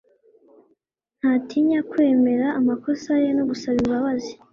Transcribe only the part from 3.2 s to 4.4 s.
ye no gusaba imbabazi